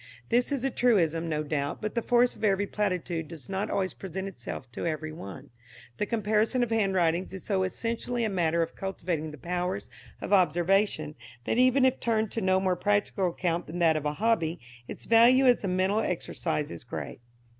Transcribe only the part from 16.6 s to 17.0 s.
is